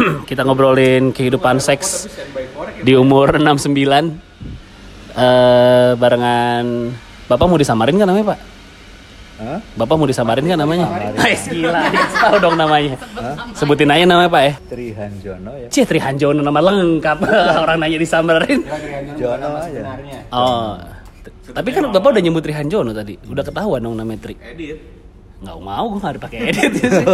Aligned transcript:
kita 0.30 0.42
ngobrolin 0.44 1.12
kehidupan 1.12 1.60
seks 1.60 2.08
di 2.80 2.96
umur 2.96 3.36
69 3.42 3.76
eh 5.10 5.90
barengan 5.98 6.66
Bapak 7.30 7.46
mau 7.46 7.54
disamarin 7.54 7.94
kan 7.94 8.10
namanya, 8.10 8.34
Pak? 8.34 8.38
Hah? 9.38 9.60
Bapak 9.78 9.94
mau 9.94 10.10
disamarin 10.10 10.42
kan 10.50 10.58
namanya? 10.58 10.90
Ais 11.14 11.46
gila, 11.54 11.86
tahu 12.10 12.36
dong 12.42 12.58
namanya. 12.58 12.98
Sebutin 13.54 13.86
aja 13.86 14.02
namanya, 14.02 14.26
Pak 14.26 14.42
ya. 14.42 14.52
Trihan 14.66 15.12
Jono 15.22 15.52
ya. 15.54 15.68
Cih, 15.70 15.86
Trihanjono 15.86 16.42
nama 16.42 16.58
lengkap. 16.58 17.18
Orang 17.62 17.78
nanya 17.78 18.02
disamarin. 18.02 18.66
Jono 19.14 19.48
aja. 19.62 19.80
Oh. 20.34 20.74
Tapi 21.54 21.68
kan 21.70 21.86
Bapak 21.94 22.18
udah 22.18 22.22
nyebut 22.26 22.42
Trihanjono 22.42 22.90
tadi. 22.90 23.14
Udah 23.30 23.46
ketahuan 23.46 23.78
dong 23.78 23.94
namanya 23.94 24.26
Tri. 24.26 24.34
Edit. 24.34 24.76
Nggak 25.40 25.56
mau, 25.62 25.84
gue 25.86 25.98
nggak 26.02 26.14
dipakai 26.18 26.38
edit 26.52 26.72
sih. 26.82 27.06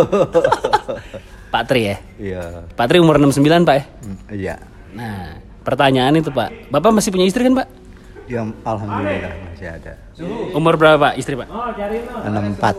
Pak 1.57 1.73
Tri 1.73 1.89
ya? 1.89 1.97
Iya. 2.21 2.69
Pak 2.77 2.85
Tri 2.85 3.01
umur 3.01 3.17
69, 3.17 3.65
Pak 3.65 3.75
ya? 3.81 3.85
Hmm, 3.89 4.19
Iya. 4.29 4.55
Nah, 4.93 5.41
pertanyaan 5.65 6.13
itu, 6.21 6.29
Pak. 6.29 6.69
Bapak 6.69 6.93
masih 6.93 7.09
punya 7.09 7.25
istri 7.25 7.49
kan, 7.49 7.57
Pak? 7.57 7.69
Ya 8.29 8.45
alhamdulillah 8.45 9.33
masih 9.49 9.73
ada. 9.73 9.93
Umur 10.53 10.77
berapa, 10.77 11.01
Pak, 11.01 11.13
istri, 11.17 11.33
Pak? 11.33 11.49
64. 11.49 12.77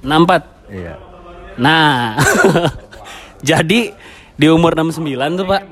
64. 0.00 0.72
Iya. 0.72 0.96
Nah, 1.60 2.16
jadi 3.52 3.92
di 4.32 4.46
umur 4.48 4.72
69 4.72 5.36
tuh 5.36 5.44
Pak. 5.44 5.62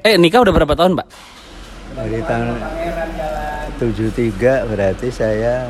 Eh 0.00 0.16
nikah 0.16 0.40
udah 0.40 0.54
berapa 0.56 0.72
tahun 0.72 0.96
Pak? 0.96 1.06
Dari 1.92 2.24
tahun 2.24 2.56
73 3.76 4.72
berarti 4.72 5.08
saya 5.12 5.68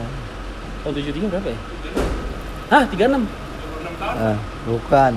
Tahun 0.86 0.94
73 0.94 1.26
berapa 1.34 1.48
ya? 1.50 1.58
Hah 2.70 2.84
36? 2.86 3.26
ah, 3.96 4.36
bukan 4.68 5.12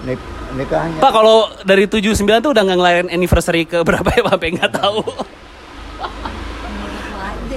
Nik 0.00 0.18
nikahnya 0.56 0.98
Pak 0.98 1.10
kalau 1.12 1.46
dari 1.62 1.84
79 1.86 2.16
tuh 2.40 2.50
udah 2.56 2.62
nggak 2.64 2.78
ngelayain 2.78 3.08
anniversary 3.12 3.68
ke 3.68 3.84
berapa 3.88 4.08
ya 4.08 4.22
Pak? 4.24 4.40
Nggak 4.40 4.72
tahu. 4.80 5.04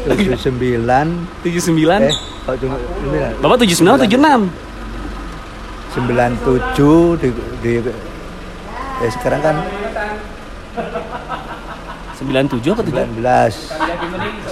79 0.04 0.84
79? 1.48 2.04
eh 2.04 2.12
kok 2.44 2.60
cuma 2.60 2.76
sembilan? 2.76 3.32
Bapak 3.40 3.56
79 3.64 3.88
atau 3.88 4.04
76? 4.04 4.52
97 5.94 7.22
di, 7.22 7.30
di 7.64 7.74
eh 9.04 9.12
sekarang 9.14 9.40
kan 9.40 9.56
97 12.20 12.74
apa 12.74 12.84
7? 12.84 12.92
19 13.16 13.24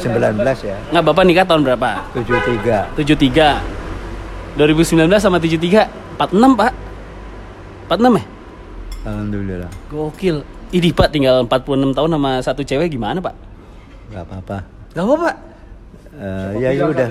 19 0.07 0.69
ya 0.69 0.77
Nggak 0.95 1.03
Bapak 1.03 1.23
nikah 1.27 1.43
tahun 1.43 1.61
berapa? 1.67 1.89
73 2.15 2.95
73 2.95 4.55
2019 4.55 5.19
sama 5.19 5.37
73 5.39 6.15
46 6.15 6.59
Pak 6.59 6.71
46 7.91 8.15
ya? 8.15 8.23
Alhamdulillah 9.03 9.71
Gokil 9.87 10.37
Ini 10.71 10.89
Pak 10.95 11.11
tinggal 11.11 11.43
46 11.43 11.91
tahun 11.91 12.09
sama 12.09 12.31
satu 12.39 12.61
cewek 12.63 12.87
gimana 12.89 13.19
Pak? 13.19 13.35
nggak 14.07 14.23
apa-apa 14.23 14.57
Gak 14.91 15.03
apa 15.03 15.15
Pak? 15.21 15.35
Eh, 16.11 16.49
ya 16.59 16.69
ya 16.71 16.83
udah 16.85 17.07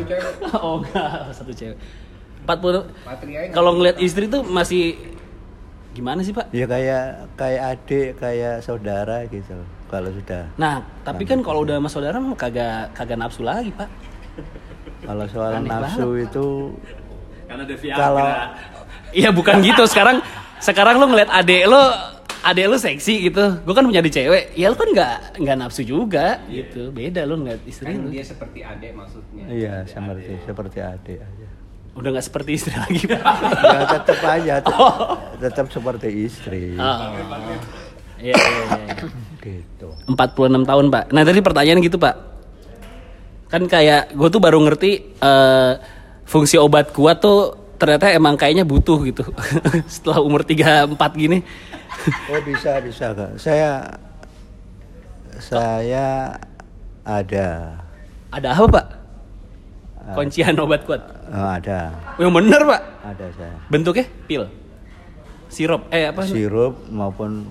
oh 0.60 0.80
enggak, 0.80 1.32
satu 1.32 1.52
cewek. 1.52 1.76
40 2.48 3.52
Kalau 3.52 3.70
ngeliat 3.74 3.96
istri 3.98 4.24
tuh 4.24 4.40
masih 4.40 4.96
gimana 5.90 6.22
sih, 6.22 6.30
Pak? 6.30 6.48
ya 6.52 6.64
kayak 6.64 7.04
kayak 7.34 7.62
adik 7.66 8.08
kayak 8.16 8.60
saudara 8.60 9.24
gitu 9.26 9.56
kalau 9.90 10.08
sudah 10.08 10.46
Nah, 10.54 10.80
tapi 11.02 11.26
kan 11.26 11.42
kalau 11.42 11.66
udah 11.66 11.76
sama 11.76 11.88
saudara 11.88 12.16
mah 12.16 12.32
kagak 12.32 12.94
kagak 12.94 13.18
nafsu 13.18 13.42
lagi, 13.42 13.72
Pak. 13.74 13.88
kalau 15.04 15.24
soal 15.26 15.56
Aneh 15.56 15.68
nafsu 15.68 16.08
itu 16.16 16.46
Karena 17.44 17.62
ada 17.64 17.74
Kalau- 17.92 18.32
Iya, 19.10 19.34
bukan 19.34 19.58
gitu. 19.58 19.82
Sekarang 19.90 20.22
sekarang 20.60 21.00
lo 21.00 21.08
ngeliat 21.08 21.32
adek 21.32 21.64
lo 21.66 21.82
adek 22.40 22.66
lo 22.68 22.76
seksi 22.80 23.28
gitu. 23.28 23.44
Gue 23.64 23.74
kan 23.76 23.84
punya 23.84 24.00
adik 24.00 24.14
cewek. 24.14 24.56
Ya 24.56 24.72
lo 24.72 24.76
kan 24.76 24.88
nggak 24.92 25.40
nggak 25.40 25.56
nafsu 25.60 25.82
juga 25.84 26.40
gitu. 26.48 26.92
Beda 26.92 27.24
lo 27.28 27.36
ngeliat 27.40 27.60
istri 27.68 27.90
kan 27.90 28.06
lo. 28.06 28.08
dia 28.08 28.24
seperti 28.24 28.60
adek 28.64 28.92
maksudnya 28.96 29.44
iya 29.50 29.74
seperti 29.84 30.32
seperti 30.46 30.78
adik 30.80 31.18
aja 31.20 31.46
Udah 31.90 32.08
nggak 32.14 32.26
seperti 32.30 32.50
istri 32.54 32.72
lagi, 32.78 33.02
ya 33.74 33.82
tetap 33.98 34.18
aja 34.22 34.54
tetap, 34.62 34.94
tetap 35.42 35.66
seperti 35.74 36.08
istri 36.22 36.78
Oh. 36.78 37.10
Iya, 38.20 38.36
iya, 38.36 38.64
iya. 38.84 38.94
gitu 39.40 39.88
46 40.06 40.68
tahun 40.68 40.84
pak 40.92 41.04
nah 41.10 41.24
tadi 41.24 41.40
pertanyaan 41.40 41.80
gitu 41.80 41.96
pak 41.96 42.14
kan 43.50 43.64
kayak 43.66 44.12
gue 44.14 44.28
tuh 44.30 44.38
baru 44.38 44.60
ngerti 44.60 45.18
eh, 45.18 45.72
fungsi 46.28 46.60
obat 46.60 46.92
kuat 46.94 47.18
tuh 47.24 47.59
ternyata 47.80 48.12
emang 48.12 48.36
kayaknya 48.36 48.68
butuh 48.68 49.00
gitu. 49.08 49.24
Setelah 49.92 50.20
umur 50.20 50.44
34 50.44 50.92
gini. 51.16 51.40
Oh 52.28 52.40
bisa 52.44 52.76
bisa 52.84 53.16
kak. 53.16 53.40
Saya 53.40 53.88
saya 55.40 56.36
ada. 57.08 57.80
Ada 58.30 58.48
apa 58.52 58.66
pak? 58.68 58.86
Kuncian 60.12 60.60
obat 60.60 60.84
kuat. 60.84 61.00
Oh, 61.32 61.50
ada. 61.56 61.94
Yang 62.20 62.32
bener 62.36 62.60
pak? 62.68 62.82
Ada 63.16 63.26
saya. 63.32 63.56
Bentuknya? 63.72 64.04
Pil. 64.28 64.44
Sirup. 65.48 65.88
Eh 65.88 66.04
apa? 66.12 66.22
Sirup 66.28 66.76
maupun 66.92 67.48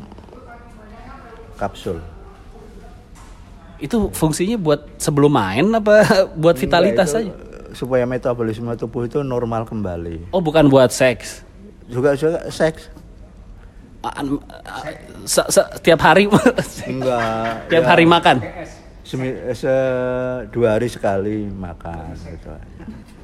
kapsul. 1.57 1.99
Itu 3.79 4.11
fungsinya 4.11 4.59
buat 4.59 4.99
sebelum 4.99 5.31
main 5.31 5.65
apa 5.71 6.03
buat 6.41 6.55
vitalitas 6.59 7.15
Enggak, 7.15 7.23
aja? 7.25 7.31
itu 7.31 7.48
supaya 7.71 8.03
metabolisme 8.03 8.69
tubuh 8.75 9.05
itu 9.05 9.21
normal 9.21 9.63
kembali. 9.63 10.29
Oh 10.29 10.39
bukan 10.39 10.67
buat 10.67 10.89
seks? 10.89 11.43
Juga 11.85 12.13
juga 12.13 12.45
seks. 12.47 12.89
An- 13.99 14.39
a- 14.63 14.95
se- 15.23 15.49
se- 15.49 15.69
tiap 15.79 15.99
hari? 15.99 16.29
Enggak 16.87 17.67
tiap 17.67 17.83
ya, 17.83 17.89
hari 17.89 18.05
makan? 18.05 18.39
Semi- 19.03 19.35
se 19.51 19.73
dua 20.49 20.77
hari 20.77 20.87
sekali 20.87 21.45
makan 21.45 22.13
gitu. 22.15 22.49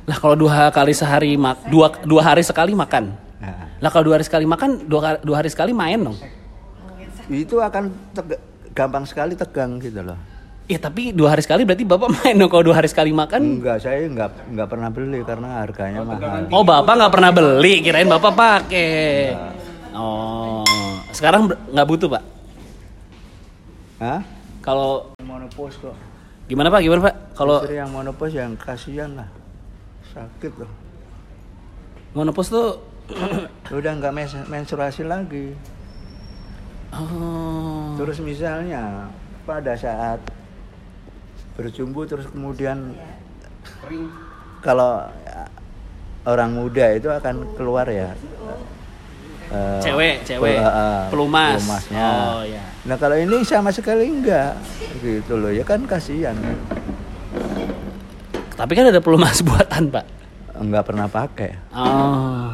Lah 0.05 0.17
kalau 0.17 0.35
dua 0.35 0.69
kali 0.69 0.91
sehari 0.91 1.33
mak 1.33 1.65
dua 1.69 1.93
dua 2.01 2.21
hari 2.25 2.41
sekali 2.41 2.73
makan. 2.73 3.13
Nah, 3.39 3.69
Lah 3.79 3.89
kalau 3.89 4.09
dua 4.09 4.15
hari 4.17 4.25
sekali 4.25 4.43
makan 4.43 4.83
dua 4.85 5.21
dua 5.21 5.35
hari 5.39 5.49
sekali 5.49 5.71
main 5.71 6.01
dong. 6.01 6.17
itu 7.25 7.57
akan 7.57 7.89
gampang 8.69 9.01
sekali 9.01 9.33
tegang 9.33 9.81
gitu 9.81 9.97
loh 10.03 10.13
Iya 10.65 10.81
tapi 10.81 11.13
dua 11.13 11.37
hari 11.37 11.45
sekali 11.45 11.61
berarti 11.61 11.85
bapak 11.85 12.09
main 12.25 12.35
dong. 12.41 12.49
Kalau 12.49 12.63
dua 12.65 12.75
hari 12.81 12.89
sekali 12.89 13.13
makan. 13.13 13.61
enggak 13.61 13.77
saya 13.85 14.01
enggak 14.09 14.33
enggak 14.49 14.65
pernah 14.65 14.89
beli 14.89 15.21
karena 15.21 15.61
harganya 15.61 16.01
mahal. 16.01 16.49
Oh 16.49 16.65
bapak 16.65 16.93
nggak 16.97 17.13
pernah 17.13 17.31
beli, 17.31 17.85
kirain 17.85 18.09
bapak 18.09 18.33
pakai. 18.33 19.37
Oh 19.93 20.65
sekarang 21.13 21.53
nggak 21.69 21.87
butuh 21.87 22.09
pak. 22.09 22.23
Hah? 24.01 24.21
Kalau 24.65 25.13
monopos 25.21 25.77
kok. 25.77 25.95
Gimana 26.49 26.73
pak? 26.73 26.81
Gimana 26.81 27.01
pak? 27.13 27.15
Kalau 27.37 27.61
istri 27.61 27.77
yang 27.77 27.93
monopos 27.93 28.31
yang 28.33 28.57
kasihan 28.57 29.13
lah. 29.13 29.29
Sakit 30.17 30.53
loh. 30.57 30.71
Monopos 32.17 32.49
tuh 32.49 32.81
udah 33.77 33.91
nggak 34.01 34.13
menstruasi 34.49 35.05
lagi. 35.05 35.53
Oh, 36.95 37.93
terus 37.99 38.17
misalnya 38.23 39.11
pada 39.45 39.75
saat 39.77 40.17
berjumbu 41.55 42.03
terus 42.03 42.27
kemudian 42.27 42.93
kalau 44.59 44.99
eh, 45.23 45.47
orang 46.23 46.51
muda 46.53 46.91
itu 46.91 47.07
akan 47.07 47.55
keluar 47.55 47.85
ya 47.85 48.11
eh, 49.47 49.79
cewek 49.79 50.23
cewek 50.23 50.53
pel- 50.53 50.65
eh, 50.65 51.03
pelumas. 51.07 51.55
pelumasnya. 51.57 52.07
Oh 52.29 52.41
ya. 52.41 52.63
Nah 52.83 52.95
kalau 52.95 53.15
ini 53.15 53.41
sama 53.41 53.69
sekali 53.69 54.05
enggak 54.05 54.57
gitu 54.99 55.35
loh 55.35 55.49
ya 55.49 55.61
kan 55.61 55.83
kasihan 55.83 56.35
Tapi 58.51 58.71
kan 58.71 58.87
ada 58.87 58.99
pelumas 58.99 59.43
buatan 59.45 59.89
pak. 59.89 60.05
enggak 60.55 60.83
pernah 60.83 61.07
pakai 61.07 61.51
Oh. 61.71 62.51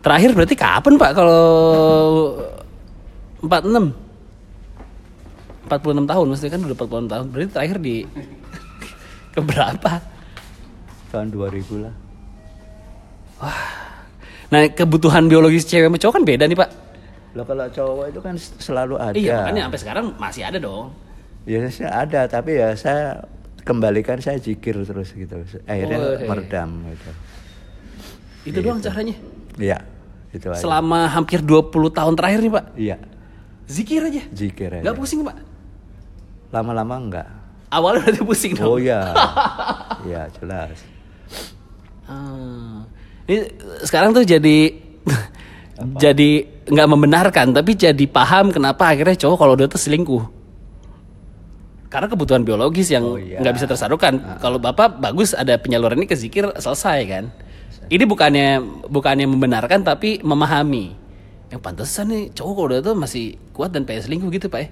Terakhir 0.00 0.30
berarti 0.32 0.52
kapan 0.52 0.94
Pak 0.94 1.10
kalau 1.14 1.46
46? 3.40 4.03
46 5.76 6.06
tahun 6.06 6.26
mesti 6.28 6.46
kan 6.46 6.60
udah 6.60 6.76
46 6.76 7.08
tahun. 7.08 7.24
Berarti 7.28 7.50
terakhir 7.50 7.78
di 7.78 7.96
keberapa? 9.34 9.92
tahun 11.08 11.30
2000 11.30 11.78
lah 11.80 11.94
Nah, 14.44 14.60
kebutuhan 14.68 15.26
biologis 15.26 15.62
cewek 15.64 15.86
sama 15.86 15.96
cowok 15.96 16.12
kan 16.12 16.24
beda 16.24 16.44
nih, 16.44 16.54
Pak. 16.54 16.70
Loh 17.34 17.42
kalau 17.42 17.66
cowok 17.66 18.04
itu 18.08 18.20
kan 18.20 18.34
selalu 18.38 18.94
ada 18.96 19.14
Iya, 19.14 19.34
makanya 19.40 19.62
sampai 19.66 19.80
sekarang 19.80 20.04
masih 20.14 20.42
ada 20.42 20.58
dong. 20.58 20.94
ya 21.44 21.60
saya 21.68 21.90
ada 22.00 22.24
tapi 22.24 22.56
ya 22.56 22.72
saya 22.72 23.20
kembalikan 23.60 24.16
saya 24.16 24.38
jikir 24.38 24.80
terus 24.80 25.12
gitu 25.12 25.44
akhirnya 25.66 25.98
Oh, 25.98 26.14
iya. 26.14 26.24
meredam 26.24 26.70
gitu 26.88 27.10
Itu 28.46 28.58
doang 28.60 28.80
caranya. 28.80 29.12
iya 29.54 29.78
itu 30.30 30.46
aja 30.46 30.58
Selama 30.58 31.04
hampir 31.06 31.38
20 31.38 31.68
tahun 31.90 32.14
terakhir 32.14 32.38
nih, 32.40 32.50
Pak. 32.50 32.64
iya 32.76 32.96
Zikir 33.66 34.00
aja. 34.02 34.22
jikir 34.30 34.70
aja 34.70 34.82
Nggak 34.82 34.96
pusing, 34.96 35.20
Pak. 35.20 35.36
Lama-lama 36.54 36.94
enggak. 36.94 37.28
Awalnya 37.74 38.06
berarti 38.06 38.20
pusing 38.22 38.52
dong. 38.54 38.70
oh 38.70 38.78
ya 38.78 39.10
iya 40.06 40.30
jelas. 40.38 40.78
Ah. 42.06 42.86
Ini 43.26 43.50
sekarang 43.82 44.14
tuh 44.14 44.22
jadi 44.22 44.70
jadi 46.04 46.30
nggak 46.70 46.88
membenarkan 46.88 47.50
tapi 47.50 47.74
jadi 47.74 48.04
paham 48.06 48.54
kenapa 48.54 48.94
akhirnya 48.94 49.18
cowok 49.18 49.36
kalau 49.36 49.52
udah 49.58 49.66
tuh 49.66 49.82
selingkuh. 49.82 50.22
Karena 51.90 52.06
kebutuhan 52.10 52.42
biologis 52.46 52.90
yang 52.90 53.06
Oh, 53.06 53.18
iya. 53.18 53.38
nggak 53.42 53.54
bisa 53.54 53.66
tersalurkan. 53.66 54.38
Kalau 54.38 54.58
bapak 54.58 54.98
bagus 54.98 55.34
ada 55.34 55.58
penyaluran 55.58 55.98
ini 56.02 56.06
ke 56.10 56.14
zikir 56.14 56.46
selesai 56.58 56.98
kan? 57.06 57.24
Ini 57.90 58.02
bukannya 58.06 58.62
bukannya 58.86 59.26
membenarkan 59.30 59.82
tapi 59.82 60.22
memahami. 60.22 60.94
Yang 61.50 61.60
pantesan 61.62 62.06
nih 62.10 62.22
cowok 62.34 62.52
kalau 62.54 62.68
udah 62.70 62.80
tuh 62.82 62.94
masih 62.98 63.38
kuat 63.54 63.70
dan 63.70 63.86
pengen 63.86 64.02
selingkuh 64.10 64.30
gitu 64.30 64.50
pak 64.50 64.60
ya 64.62 64.68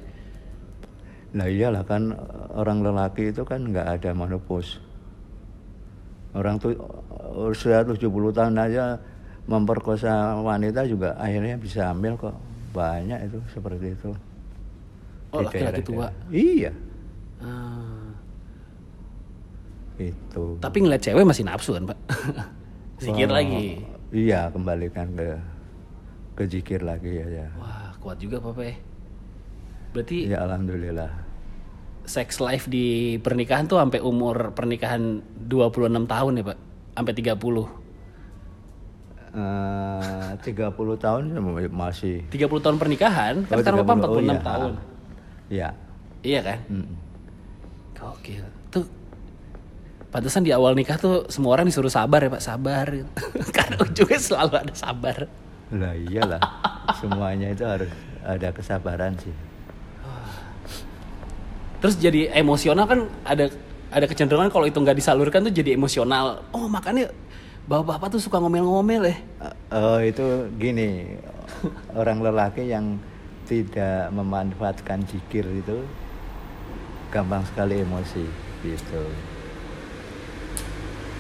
Nah 1.33 1.47
iyalah 1.49 1.83
kan 1.83 2.13
orang 2.53 2.85
lelaki 2.85 3.33
itu 3.33 3.43
kan 3.43 3.65
nggak 3.65 3.89
ada 4.01 4.11
menopause. 4.13 4.77
Orang 6.33 6.57
tuh 6.57 6.77
usia 7.49 7.85
70 7.85 8.01
tahun 8.31 8.57
aja 8.57 8.97
memperkosa 9.45 10.39
wanita 10.39 10.85
juga 10.85 11.17
akhirnya 11.17 11.57
bisa 11.57 11.89
hamil 11.89 12.17
kok. 12.17 12.37
Banyak 12.73 13.29
itu 13.29 13.39
seperti 13.49 13.93
itu. 13.93 14.11
Oh, 15.33 15.41
laki-laki 15.41 15.81
tua. 15.81 16.13
Iya, 16.29 16.69
Ah, 17.41 18.13
itu. 19.97 20.45
tapi 20.61 20.79
ngeliat 20.79 21.01
cewek 21.01 21.25
masih 21.25 21.43
nafsu 21.43 21.73
kan 21.73 21.85
pak 21.85 21.99
zikir 23.03 23.29
Oh, 23.29 23.35
lagi 23.35 23.81
Iya, 24.13 24.53
kembalikan 24.53 25.09
ke 25.11 25.29
ke 26.33 26.45
zikir 26.45 26.85
lagi 26.85 27.17
ya. 27.17 27.49
wah 27.57 27.93
kuat 27.97 28.21
juga 28.21 28.37
papa 28.39 28.61
ya 28.63 28.77
berarti 29.93 30.27
Ya 30.27 30.41
alhamdulillah. 30.41 31.11
sex 32.03 32.41
life 32.41 32.67
di 32.67 33.17
pernikahan 33.17 33.65
tuh 33.65 33.79
sampai 33.79 34.03
umur 34.03 34.51
pernikahan 34.53 35.23
26 35.39 36.03
tahun 36.05 36.33
ya 36.35 36.45
pak 36.45 36.59
sampai 36.93 37.13
30 37.15 37.81
Eh, 39.33 40.31
30 40.45 40.77
tahun 40.99 41.23
ya 41.33 41.41
masih 41.73 42.21
30 42.29 42.53
tahun 42.61 42.77
pernikahan 42.77 43.35
kan 43.49 43.55
Oh, 43.57 43.61
sekarang 43.65 43.79
bapak 43.81 43.97
30, 43.97 44.05
oh 44.05 44.13
46 44.13 44.21
iya. 44.29 44.41
tahun 44.43 44.73
Iya. 45.49 45.69
iya 46.23 46.41
kan 46.43 46.59
Mm. 46.69 46.89
Gokil. 47.95 48.45
Tuh 48.69 48.85
Pantesan 50.11 50.45
di 50.45 50.53
awal 50.53 50.77
nikah 50.77 50.99
tuh 50.99 51.25
semua 51.31 51.57
orang 51.57 51.65
disuruh 51.65 51.89
sabar 51.89 52.21
ya 52.21 52.29
Pak, 52.29 52.43
sabar. 52.43 52.85
Karena 53.57 53.77
ujungnya 53.81 54.21
selalu 54.21 54.55
ada 54.61 54.75
sabar. 54.77 55.17
Lah 55.73 55.95
iyalah. 55.97 56.43
Semuanya 57.01 57.49
itu 57.49 57.65
harus 57.65 57.89
ada 58.21 58.53
kesabaran 58.53 59.17
sih. 59.17 59.33
Terus 61.83 61.99
jadi 61.99 62.31
emosional 62.39 62.87
kan 62.87 63.11
ada 63.27 63.51
ada 63.91 64.07
kecenderungan 64.07 64.55
kalau 64.55 64.71
itu 64.71 64.79
nggak 64.79 64.97
disalurkan 64.97 65.43
tuh 65.51 65.53
jadi 65.53 65.75
emosional. 65.75 66.47
Oh 66.55 66.71
makanya 66.71 67.11
bapak-bapak 67.67 68.15
tuh 68.15 68.23
suka 68.23 68.39
ngomel-ngomel 68.39 69.11
ya. 69.11 69.17
Oh 69.75 69.99
itu 69.99 70.47
gini 70.63 71.19
orang 71.93 72.23
lelaki 72.23 72.71
yang 72.71 73.03
tidak 73.51 74.15
memanfaatkan 74.15 75.03
zikir 75.11 75.43
itu 75.43 75.83
gampang 77.11 77.43
sekali 77.51 77.83
emosi 77.83 78.25
gitu. 78.63 79.03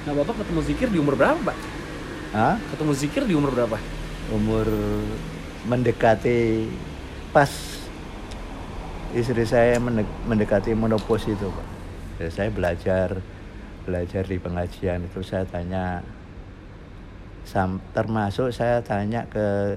Nah 0.06 0.15
bapak 0.15 0.47
ketemu 0.47 0.61
zikir 0.62 0.88
di 0.88 0.99
umur 1.03 1.15
berapa 1.19 1.43
Pak? 1.43 1.58
Hah? 2.32 2.56
Ketemu 2.70 2.93
zikir 2.94 3.23
di 3.26 3.35
umur 3.35 3.50
berapa? 3.50 3.76
Umur 4.31 4.65
mendekati 5.69 6.70
pas 7.35 7.50
istri 9.12 9.44
saya 9.44 9.76
mende- 9.76 10.09
mendekati 10.25 10.73
menopause 10.73 11.29
itu 11.29 11.47
Pak. 11.47 11.67
Ya, 12.19 12.29
saya 12.29 12.49
belajar 12.49 13.09
belajar 13.82 14.23
di 14.23 14.38
pengajian 14.38 15.03
itu 15.03 15.20
saya 15.20 15.43
tanya 15.44 16.00
sam- 17.43 17.82
termasuk 17.91 18.49
saya 18.50 18.79
tanya 18.81 19.26
ke 19.26 19.75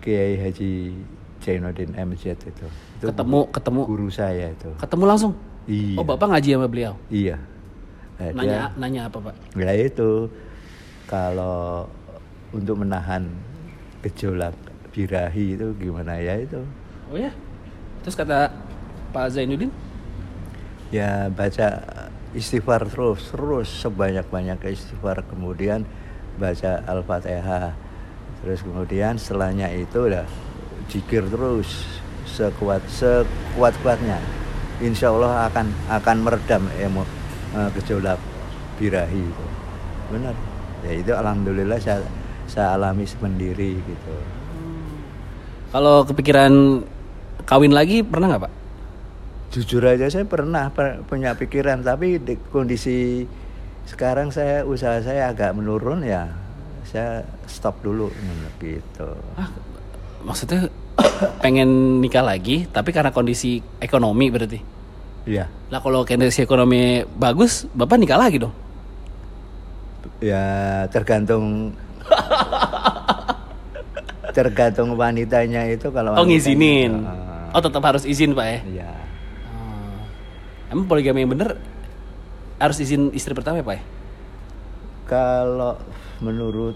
Kiai 0.00 0.34
Haji 0.36 0.94
Jainuddin 1.38 1.92
MZ 1.92 2.24
itu. 2.40 2.66
itu 2.96 3.04
ketemu 3.04 3.44
ketemu 3.50 3.80
guru 3.84 4.08
saya 4.08 4.50
itu. 4.50 4.70
ketemu 4.76 5.04
langsung. 5.04 5.32
Iya. 5.66 5.98
Oh 5.98 6.04
bapak 6.04 6.26
ngaji 6.28 6.48
sama 6.52 6.66
beliau. 6.66 6.94
Iya. 7.06 7.36
Nah, 8.16 8.32
Nanya 8.32 8.48
dia- 8.48 8.72
nanya 8.78 9.00
apa 9.06 9.18
Pak? 9.20 9.34
Ya 9.54 9.72
itu 9.76 10.30
kalau 11.04 11.84
untuk 12.50 12.80
menahan 12.80 13.28
gejolak 14.00 14.56
birahi 14.90 15.54
itu 15.54 15.76
gimana 15.76 16.16
ya 16.16 16.40
itu 16.40 16.62
Oh 17.06 17.18
ya. 17.20 17.28
Terus 18.06 18.14
kata 18.14 18.54
Pak 19.10 19.34
Zainuddin? 19.34 19.74
ya 20.94 21.26
baca 21.34 21.82
istighfar 22.30 22.86
terus 22.86 23.34
terus 23.34 23.68
sebanyak 23.82 24.26
banyaknya 24.30 24.70
istighfar. 24.70 25.26
Kemudian 25.26 25.82
baca 26.38 26.86
al-fatihah. 26.86 27.74
Terus 28.44 28.62
kemudian 28.62 29.18
setelahnya 29.18 29.72
itu 29.74 30.06
udah 30.06 30.26
jikir 30.86 31.26
terus 31.26 31.82
sekuat 32.26 32.84
sekuat 32.86 33.74
kuatnya 33.82 34.22
insya 34.78 35.08
Allah 35.10 35.48
akan 35.48 35.66
akan 35.88 36.16
meredam 36.22 36.62
emo 36.78 37.02
eh, 37.56 37.68
gejolak 37.80 38.20
birahi 38.78 39.18
itu. 39.18 39.46
Benar. 40.12 40.34
Ya 40.84 40.92
itu 40.94 41.10
alhamdulillah 41.10 41.80
saya 41.80 42.04
saya 42.46 42.78
alami 42.78 43.08
sendiri 43.08 43.82
gitu. 43.82 44.14
Kalau 45.74 46.06
kepikiran 46.06 46.84
kawin 47.44 47.70
lagi 47.70 48.00
pernah 48.00 48.26
nggak 48.30 48.42
Pak? 48.42 48.52
jujur 49.46 49.82
aja 49.82 50.06
saya 50.06 50.22
pernah 50.22 50.68
per- 50.68 51.00
punya 51.04 51.32
pikiran 51.32 51.80
tapi 51.80 52.18
di 52.18 52.34
kondisi 52.50 53.24
sekarang 53.84 54.28
saya 54.28 54.62
usaha 54.62 55.00
saya 55.00 55.30
agak 55.30 55.52
menurun 55.52 56.02
ya 56.02 56.26
saya 56.84 57.22
stop 57.46 57.72
dulu 57.80 58.10
gitu 58.58 59.06
Ah, 59.34 59.48
maksudnya 60.20 60.66
pengen 61.40 62.00
nikah 62.00 62.20
lagi, 62.20 62.66
tapi 62.66 62.90
karena 62.90 63.10
kondisi 63.10 63.60
ekonomi 63.78 64.28
berarti. 64.28 64.58
ya 65.24 65.44
Lah 65.68 65.78
kalau 65.80 66.02
kondisi 66.02 66.40
ekonomi 66.40 67.00
bagus, 67.16 67.64
bapak 67.70 67.96
nikah 67.96 68.16
lagi 68.16 68.38
dong. 68.38 68.52
ya 70.20 70.84
tergantung 70.88 71.72
tergantung 74.36 74.94
wanitanya 74.94 75.64
itu 75.66 75.88
kalau 75.88 76.12
Oh 76.12 76.24
ngizinin. 76.24 77.02
Ah, 77.02 77.25
Oh 77.56 77.64
tetap 77.64 77.80
harus 77.82 78.04
izin 78.04 78.36
pak 78.36 78.46
ya. 78.46 78.58
iya 78.66 78.92
Oh. 79.48 79.96
Emang 80.68 80.84
poligami 80.84 81.24
yang 81.24 81.32
bener 81.32 81.56
harus 82.56 82.76
izin 82.76 83.08
istri 83.10 83.32
pertama 83.32 83.56
ya 83.56 83.64
pak 83.64 83.76
ya? 83.76 83.82
kalau 85.06 85.78
menurut 86.18 86.74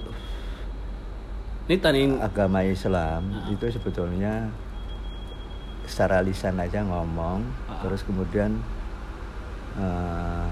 Ini 1.67 1.79
tanin 1.79 2.19
agama 2.19 2.62
Islam 2.62 3.23
itu 3.47 3.62
sebetulnya 3.67 4.50
secara 5.85 6.19
lisan 6.19 6.56
aja 6.56 6.81
ngomong 6.81 7.43
terus 7.81 8.02
kemudian 8.02 8.59
eh, 9.76 10.49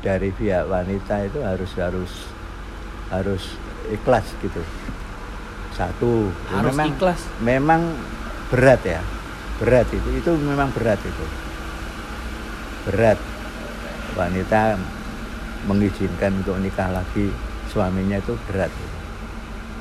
dari 0.00 0.30
pihak 0.30 0.66
wanita 0.66 1.24
itu 1.24 1.38
harus 1.40 1.70
harus 1.74 2.12
harus 3.08 3.42
ikhlas 3.88 4.26
gitu 4.38 4.62
satu 5.72 6.30
Harus 6.48 6.74
ikhlas. 6.76 7.20
memang 7.38 7.94
berat 8.46 8.82
ya 8.82 9.02
berat 9.56 9.88
itu 9.88 10.08
itu 10.20 10.30
memang 10.36 10.68
berat 10.76 11.00
itu 11.00 11.24
berat 12.86 13.18
wanita 14.16 14.76
mengizinkan 15.66 16.40
untuk 16.40 16.56
nikah 16.62 16.92
lagi 16.92 17.32
suaminya 17.68 18.16
itu 18.22 18.32
berat 18.48 18.70
gitu. 18.70 18.96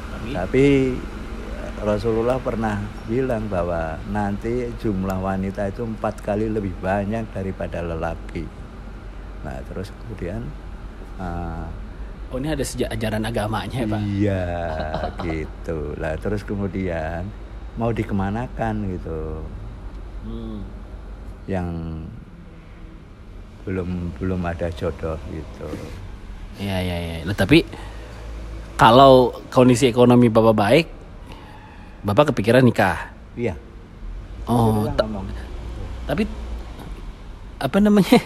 Tapi 0.10 0.34
Tapi 0.34 0.66
Rasulullah 1.86 2.42
pernah 2.42 2.82
bilang 3.06 3.46
bahwa 3.46 4.00
nanti 4.10 4.74
jumlah 4.82 5.22
wanita 5.22 5.70
itu 5.70 5.86
empat 5.86 6.24
kali 6.26 6.50
lebih 6.50 6.74
banyak 6.82 7.30
daripada 7.30 7.86
lelaki. 7.86 8.48
Nah 9.46 9.60
terus 9.70 9.94
kemudian 9.94 10.42
ah, 11.22 11.70
oh 12.34 12.42
ini 12.42 12.50
ada 12.50 12.66
sejak 12.66 12.90
ajaran 12.90 13.28
agamanya 13.28 13.86
ya 13.86 13.92
pak? 13.92 14.02
iya 14.02 14.46
gitu. 15.22 15.94
Lah 16.02 16.18
terus 16.18 16.42
kemudian 16.42 17.30
mau 17.78 17.92
dikemanakan 17.92 18.88
gitu, 18.98 19.44
Hmm. 20.26 20.60
yang 21.46 21.70
belum 23.66 24.14
belum 24.18 24.42
ada 24.46 24.70
jodoh 24.74 25.18
gitu. 25.30 25.66
Iya 26.62 26.78
iya 26.82 26.96
iya. 26.98 27.16
Lah, 27.26 27.34
tapi 27.34 27.66
kalau 28.78 29.34
kondisi 29.50 29.90
ekonomi 29.90 30.30
bapak 30.30 30.56
baik, 30.56 30.86
bapak 32.02 32.34
kepikiran 32.34 32.66
nikah. 32.66 33.14
Iya. 33.34 33.58
Oh, 34.46 34.86
ta- 34.94 35.10
ngomong. 35.10 35.26
tapi 36.06 36.30
apa 37.58 37.78
namanya? 37.82 38.22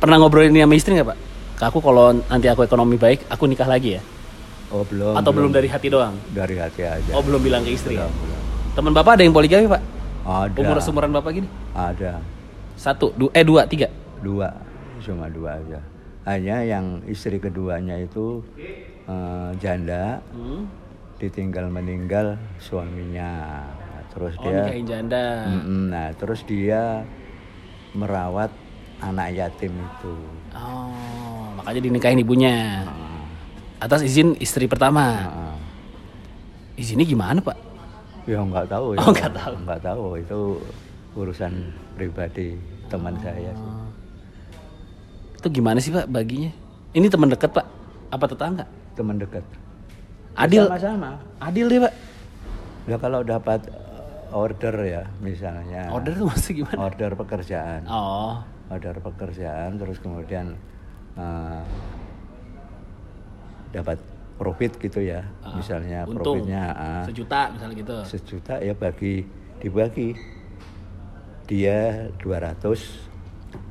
Pernah 0.00 0.16
ngobrolin 0.20 0.52
ini 0.52 0.60
sama 0.60 0.76
istri 0.76 0.92
nggak 0.92 1.08
pak? 1.08 1.18
Ke 1.56 1.62
aku 1.72 1.80
kalau 1.80 2.12
nanti 2.12 2.52
aku 2.52 2.68
ekonomi 2.68 3.00
baik, 3.00 3.24
aku 3.32 3.48
nikah 3.48 3.64
lagi 3.64 3.96
ya? 3.96 4.02
Oh 4.68 4.84
belum. 4.84 5.16
Atau 5.16 5.32
belum 5.32 5.48
dari 5.56 5.72
hati 5.72 5.88
doang? 5.88 6.12
dari 6.36 6.60
hati 6.60 6.84
aja. 6.84 7.10
Oh 7.16 7.24
belum 7.24 7.40
bilang 7.40 7.64
ke 7.64 7.72
istri 7.72 7.96
ya? 7.96 8.04
Belum, 8.04 8.12
belum. 8.12 8.40
Teman 8.76 8.92
bapak 8.92 9.16
ada 9.16 9.22
yang 9.24 9.32
poligami 9.32 9.64
pak? 9.64 9.95
Ada. 10.26 10.58
Umur 10.58 10.76
seumuran 10.78 11.14
bapak 11.14 11.30
gini? 11.34 11.48
Ada. 11.70 12.18
Satu, 12.74 13.14
du 13.14 13.30
eh 13.30 13.40
dua, 13.40 13.64
tiga. 13.64 13.86
dua 14.18 14.50
cuma 14.98 15.28
dua 15.28 15.54
aja 15.56 15.78
hanya 16.24 16.60
yang 16.60 16.98
istri 17.06 17.36
keduanya 17.36 17.94
itu 17.96 18.42
eh, 19.06 19.50
janda 19.56 20.18
Hmm. 20.34 20.66
ditinggal 21.16 21.70
meninggal 21.70 22.34
suaminya 22.58 23.62
terus 24.10 24.34
Oh 24.36 24.42
dia 24.42 24.66
nikahin 24.66 24.84
janda. 24.84 25.46
Mm-mm, 25.46 25.82
nah 25.88 26.08
terus 26.12 26.42
dia 26.42 27.04
merawat 27.92 28.48
anak 28.98 29.30
yatim 29.32 29.70
itu 29.70 30.16
Oh 30.52 30.90
makanya 31.54 31.80
dinikahin 31.82 32.18
ibunya. 32.18 32.82
Nah, 32.82 33.24
Atas 33.78 34.00
izin 34.02 34.32
istri 34.36 34.64
pertama. 34.64 35.04
nah, 35.22 35.56
Izinnya 36.74 37.04
gimana 37.04 37.38
pak? 37.38 37.56
Ya 38.26 38.38
nggak 38.38 38.66
tahu 38.66 38.86
ya 38.92 39.00
Oh, 39.00 39.10
nggak 39.10 39.32
tahu. 39.32 39.54
nggak 39.62 39.80
tahu 39.80 40.04
itu 40.16 40.40
urusan 41.14 41.52
pribadi 41.94 42.58
teman 42.86 43.14
saya 43.18 43.50
sih 43.50 43.64
Oh. 43.64 43.86
Itu 45.36 45.48
gimana 45.52 45.78
sih 45.78 45.90
pak 45.90 46.06
baginya? 46.06 46.50
Ini 46.90 47.06
teman 47.06 47.28
dekat 47.28 47.52
pak? 47.52 47.66
Apa 48.08 48.24
tetangga? 48.26 48.64
teman 48.92 49.14
dekat 49.14 49.44
Adil. 50.34 50.64
sama-sama 50.66 51.20
Adil 51.38 51.68
deh 51.68 51.78
pak. 51.78 51.92
ya 52.84 52.96
kalau 52.96 53.20
dapat 53.20 53.60
eh, 53.66 54.32
order 54.32 54.74
ya 54.80 55.02
misalnya 55.18 55.86
Order 55.88 56.12
tuh 56.14 56.26
maksudnya 56.26 56.54
gimana? 56.58 56.76
order 56.82 57.10
pekerjaan 57.14 57.80
Oh. 57.86 58.40
order 58.66 58.96
pekerjaan 58.96 59.76
terus 59.76 59.98
kemudian 59.98 60.56
eh, 61.14 61.60
dapat 63.70 63.98
profit 64.36 64.76
gitu 64.76 65.00
ya 65.00 65.24
Ah, 65.40 65.56
misalnya 65.56 66.04
Untung. 66.04 66.44
profitnya 66.44 66.64
ah, 66.70 67.04
Sejuta 67.04 67.50
misalnya 67.50 67.76
gitu. 67.76 67.96
sejuta 68.04 68.54
ya 68.58 68.72
bagi 68.72 69.24
dibagi 69.56 70.12
dia 71.44 72.10
200 72.18 72.66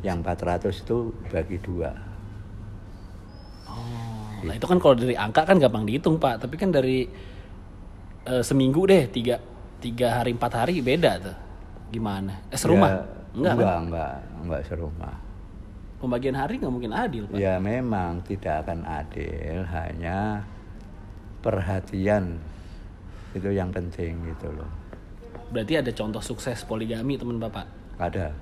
yang 0.02 0.20
400 0.20 0.66
itu 0.74 0.98
bagi 1.28 1.58
dua 1.60 1.94
Oh. 3.66 4.40
Nah 4.42 4.54
itu 4.54 4.64
kan 4.64 4.78
kalau 4.78 4.96
dari 4.96 5.14
angka 5.14 5.44
kan 5.44 5.58
gampang 5.58 5.84
dihitung 5.84 6.16
pak. 6.16 6.40
Tapi 6.40 6.56
kan 6.56 6.70
dari 6.70 7.04
eh, 8.24 8.40
seminggu 8.40 8.86
deh 8.86 9.10
tiga 9.10 9.42
tiga 9.78 10.22
hari 10.22 10.32
empat 10.32 10.52
hari 10.56 10.80
beda 10.80 11.12
tuh. 11.20 11.36
Gimana? 11.90 12.46
Eh 12.48 12.56
serumah? 12.56 12.88
Ya, 12.88 13.02
enggak, 13.34 13.52
enggak 13.52 13.68
kan? 13.68 13.84
enggak 13.84 14.14
enggak 14.40 14.62
serumah 14.64 15.16
Pembagian 15.96 16.36
hari 16.36 16.56
nggak 16.56 16.70
mungkin 16.70 16.92
adil 16.92 17.24
pak. 17.26 17.36
ya 17.36 17.58
memang 17.58 18.22
tidak 18.22 18.64
akan 18.64 18.84
adil 18.86 19.64
hanya 19.66 20.44
perhatian. 21.46 22.42
Itu 23.38 23.54
yang 23.54 23.70
penting 23.70 24.18
gitu 24.26 24.50
loh. 24.50 24.66
Berarti 25.54 25.78
ada 25.78 25.92
contoh 25.94 26.20
sukses 26.20 26.66
poligami 26.66 27.16
teman 27.16 27.38
bapak. 27.38 27.70
ada. 27.96 28.34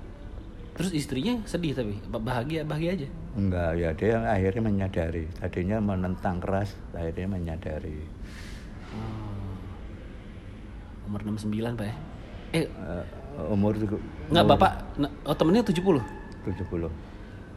Terus 0.74 0.90
istrinya 0.90 1.38
sedih 1.46 1.70
tapi 1.70 1.94
Ba- 2.10 2.18
bahagia 2.18 2.66
bahagia 2.66 2.98
aja. 2.98 3.08
enggak 3.38 3.70
ya 3.78 3.90
dia 3.94 4.18
akhirnya 4.26 4.62
menyadari. 4.64 5.30
Tadinya 5.38 5.78
menentang 5.78 6.42
keras 6.42 6.74
akhirnya 6.90 7.30
menyadari. 7.30 8.02
Umur 11.06 11.20
69 11.22 11.78
pak 11.78 11.86
ya. 11.86 11.94
Eh. 12.54 12.66
Eh, 12.66 13.04
umur 13.46 13.76
tuh- 13.76 14.02
nggak 14.32 14.42
umur 14.42 14.52
bapak? 14.56 14.72
Oh 15.22 15.34
temennya 15.36 15.62
70 15.62 16.02
70 16.42 16.90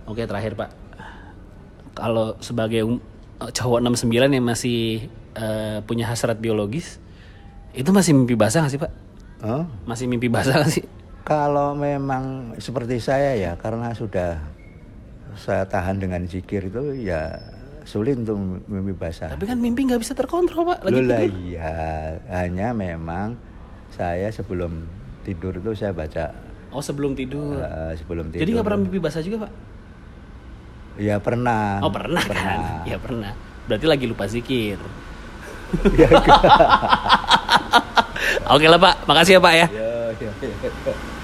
Oke 0.06 0.24
terakhir 0.24 0.56
pak, 0.56 0.70
kalau 1.92 2.38
sebagai 2.40 2.86
um- 2.86 3.04
cowok 3.42 3.82
69 3.84 4.32
yang 4.32 4.46
masih 4.46 5.10
eh, 5.38 5.78
punya 5.86 6.10
hasrat 6.10 6.38
biologis, 6.38 6.98
itu 7.72 7.90
masih 7.94 8.12
mimpi 8.12 8.34
basah 8.34 8.66
nggak 8.66 8.74
sih 8.74 8.82
pak? 8.82 8.92
Hah? 9.46 9.64
Masih 9.86 10.10
mimpi 10.10 10.28
basah 10.28 10.58
nggak 10.58 10.74
sih? 10.74 10.86
Kalau 11.22 11.76
memang 11.76 12.56
seperti 12.58 12.98
saya 12.98 13.36
ya, 13.36 13.52
karena 13.56 13.94
sudah 13.94 14.40
saya 15.38 15.64
tahan 15.64 16.02
dengan 16.02 16.26
zikir 16.26 16.66
itu 16.66 16.98
ya 16.98 17.38
sulit 17.86 18.18
untuk 18.18 18.36
mimpi 18.66 18.92
basah. 18.92 19.30
Tapi 19.30 19.46
kan 19.46 19.60
mimpi 19.60 19.86
nggak 19.86 20.02
bisa 20.02 20.12
terkontrol 20.12 20.66
pak. 20.66 20.82
Lagi 20.84 20.92
Loh 20.92 21.04
lah 21.06 21.22
tidur. 21.22 21.40
iya, 21.46 21.76
hanya 22.34 22.74
memang 22.74 23.38
saya 23.94 24.28
sebelum 24.28 24.84
tidur 25.22 25.56
itu 25.56 25.72
saya 25.74 25.92
baca 25.92 26.32
Oh 26.68 26.84
sebelum 26.84 27.16
tidur. 27.16 27.60
eh, 27.60 27.96
sebelum 27.96 28.28
tidur. 28.28 28.44
Jadi 28.44 28.50
nggak 28.52 28.66
pernah 28.66 28.80
mimpi 28.82 29.00
basah 29.00 29.22
juga 29.22 29.48
pak? 29.48 29.52
Ya 30.98 31.22
pernah. 31.22 31.78
Oh 31.86 31.92
pernah, 31.94 32.24
kan? 32.26 32.60
Ya 32.90 32.98
pernah. 32.98 33.32
Berarti 33.70 33.86
lagi 33.86 34.06
lupa 34.10 34.26
zikir. 34.26 34.80
Oke 38.54 38.66
lah 38.72 38.80
Pak, 38.80 38.96
makasih 39.06 39.34
ya 39.38 39.42
Pak 39.44 39.54
ya. 39.54 39.58
ya 39.58 39.68
yeah, 39.68 40.32
yeah, 40.42 40.54
yeah. 40.88 41.17